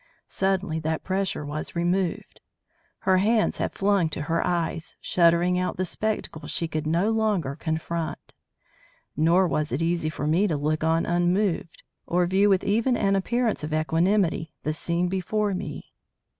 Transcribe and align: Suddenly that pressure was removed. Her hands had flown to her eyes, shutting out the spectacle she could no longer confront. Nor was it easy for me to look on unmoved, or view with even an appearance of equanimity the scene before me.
Suddenly 0.27 0.79
that 0.79 1.03
pressure 1.03 1.45
was 1.45 1.75
removed. 1.75 2.41
Her 3.01 3.19
hands 3.19 3.57
had 3.59 3.75
flown 3.75 4.09
to 4.09 4.23
her 4.23 4.43
eyes, 4.43 4.95
shutting 4.99 5.59
out 5.59 5.77
the 5.77 5.85
spectacle 5.85 6.47
she 6.47 6.67
could 6.67 6.87
no 6.87 7.11
longer 7.11 7.55
confront. 7.55 8.33
Nor 9.15 9.47
was 9.47 9.71
it 9.71 9.83
easy 9.83 10.09
for 10.09 10.25
me 10.25 10.47
to 10.47 10.57
look 10.57 10.83
on 10.83 11.05
unmoved, 11.05 11.83
or 12.07 12.25
view 12.25 12.49
with 12.49 12.63
even 12.63 12.97
an 12.97 13.15
appearance 13.15 13.63
of 13.63 13.75
equanimity 13.75 14.51
the 14.63 14.73
scene 14.73 15.07
before 15.07 15.53
me. 15.53 15.93